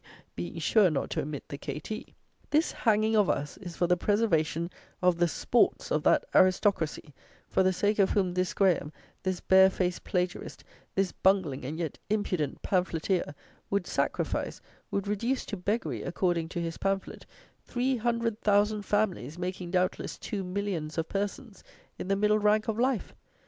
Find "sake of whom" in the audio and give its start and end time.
7.71-8.33